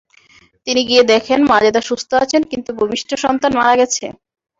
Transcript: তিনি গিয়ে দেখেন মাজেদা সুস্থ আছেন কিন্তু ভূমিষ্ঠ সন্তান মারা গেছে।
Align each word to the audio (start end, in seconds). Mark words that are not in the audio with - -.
তিনি 0.67 0.81
গিয়ে 0.89 1.03
দেখেন 1.13 1.39
মাজেদা 1.51 1.81
সুস্থ 1.89 2.09
আছেন 2.23 2.41
কিন্তু 2.51 2.69
ভূমিষ্ঠ 2.79 3.09
সন্তান 3.23 3.51
মারা 3.59 3.73
গেছে। 3.81 4.05